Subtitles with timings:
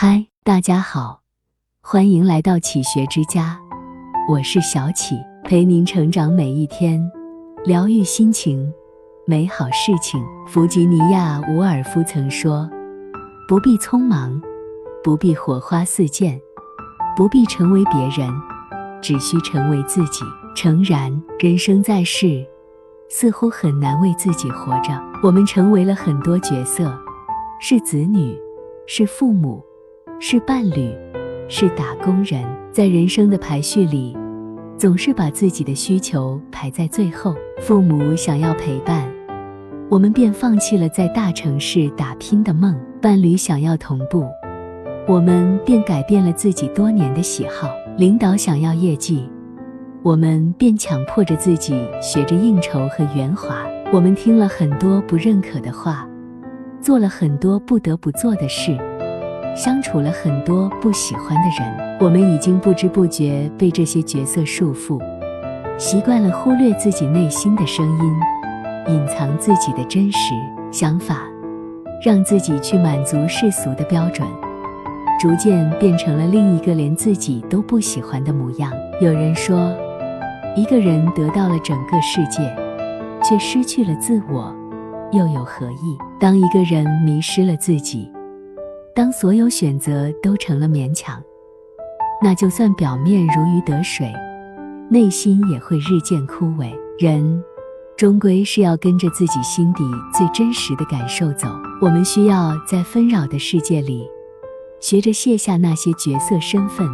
[0.00, 1.22] 嗨，大家好，
[1.82, 3.58] 欢迎来到启学之家，
[4.28, 7.04] 我是小启，陪您成长每一天，
[7.64, 8.72] 疗愈心情，
[9.26, 10.24] 美好事情。
[10.46, 12.70] 弗吉尼亚·伍尔夫曾说
[13.48, 14.40] ：“不必匆忙，
[15.02, 16.40] 不必火花四溅，
[17.16, 18.32] 不必成为别人，
[19.02, 20.24] 只需成为自己。”
[20.54, 21.10] 诚然，
[21.40, 22.46] 人生在世，
[23.08, 24.92] 似乎很难为自己活着。
[25.24, 26.96] 我们成为了很多角色，
[27.58, 28.38] 是子女，
[28.86, 29.60] 是父母。
[30.20, 30.92] 是伴侣，
[31.48, 34.16] 是打工人，在人生的排序里，
[34.76, 37.36] 总是把自己的需求排在最后。
[37.60, 39.08] 父母想要陪伴，
[39.88, 44.26] 我们便放弃了在大城市打拼的梦；伴侣想要同步，
[45.06, 49.28] 我们便改变了自己多年的喜好；领导想要业绩，
[50.02, 53.64] 我们便强迫着自己学着应酬和圆滑。
[53.92, 56.08] 我们听了很多不认可的话，
[56.80, 58.76] 做了很多不得不做的事。
[59.58, 65.02] 相处了很多不喜欢的人，我们已经不知不觉被这些角色束缚，
[65.76, 70.32] 习惯了忽略自己内心的声音，隐藏自己的真实
[70.70, 71.22] 想法，
[72.04, 74.24] 让自己去满足世俗的标准，
[75.18, 78.70] 逐渐变成了另一个连自己都不喜欢的模样。
[79.00, 79.74] 有人说，
[80.54, 82.48] 一个人得到了整个世界，
[83.24, 84.54] 却失去了自我，
[85.10, 85.98] 又有何意？
[86.20, 88.08] 当一个人迷失了自己。
[88.98, 91.22] 当所有选择都成了勉强，
[92.20, 94.12] 那就算表面如鱼得水，
[94.90, 96.76] 内心也会日渐枯萎。
[96.98, 97.40] 人
[97.96, 101.46] 终归是要跟着自己心底最真实的感受走。
[101.80, 104.04] 我们需要在纷扰的世界里，
[104.80, 106.84] 学着卸下那些角色身份，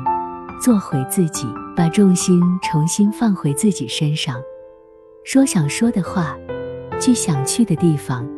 [0.61, 4.37] 做回自己，把重心重新放回自己身上，
[5.25, 6.37] 说想说的话，
[7.01, 8.29] 去想去的地方。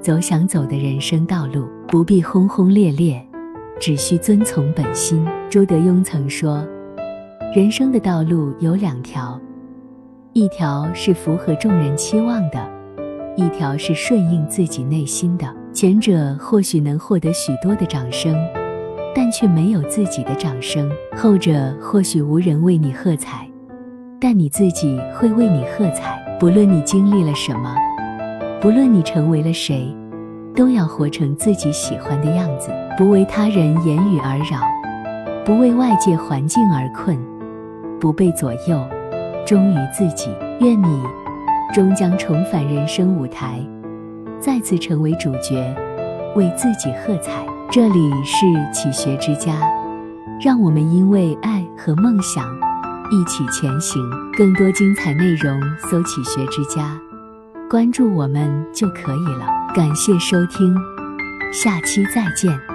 [0.00, 3.20] 走想走的人生道路，不必轰轰烈烈，
[3.80, 5.26] 只需遵从本心。
[5.50, 6.64] 朱德庸曾说
[7.52, 9.36] ：“人生的道路有两条，
[10.32, 12.64] 一条是符合众人期望的，
[13.36, 15.52] 一条是顺应自己内心的。
[15.72, 18.36] 前者或许能获得许多的掌声，
[19.12, 23.50] 但却没有自己的掌声；后者或许无人为你喝彩，
[24.20, 26.24] 但你自己会为你喝彩。
[26.38, 27.74] 不论你经历了什么。”
[28.60, 29.92] 不论你成为了谁，
[30.54, 34.60] 都要活成自己喜欢的样子，不为他人言语而扰，
[35.44, 37.18] 不为外界环境而困，
[37.98, 38.84] 不被左右，
[39.46, 40.30] 忠于自己。
[40.60, 41.02] 愿你
[41.72, 43.58] 终将重返人生舞台，
[44.38, 45.74] 再次成为主角，
[46.34, 47.32] 为自己喝彩。
[47.70, 49.52] 这里是启学之家，
[50.40, 52.44] 让我们因为爱和梦想
[53.10, 54.02] 一起前行。
[54.36, 55.58] 更多精彩内容，
[55.88, 57.00] 搜“启学之家”。
[57.70, 59.46] 关注我们就可以了。
[59.72, 60.74] 感谢收听，
[61.52, 62.70] 下期再见。